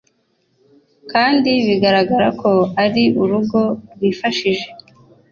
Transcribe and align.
kandi 1.11 1.51
bigaraga 1.67 2.21
ko 2.41 2.51
ari 2.83 3.03
urugo 3.21 3.61
rwifashije. 3.93 4.65